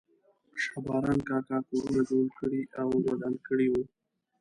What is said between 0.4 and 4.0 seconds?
شا باران کاکا کورونه جوړ کړي او ودان کړي وو.